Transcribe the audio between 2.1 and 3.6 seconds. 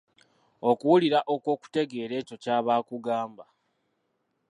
ekyo kya bakugamba.